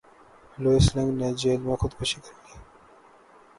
[0.61, 2.53] Louis لنگ نے jail میں خود کشی کر لی